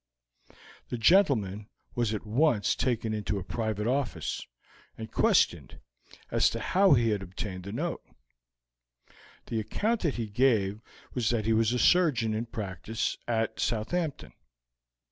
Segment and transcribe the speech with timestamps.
[0.89, 4.47] The gentleman was at once taken into a private office,
[4.97, 5.79] and questioned
[6.31, 8.01] as to how he had obtained the note.
[9.45, 10.81] The account that he gave
[11.13, 14.33] was that he was a surgeon in practice at Southampton.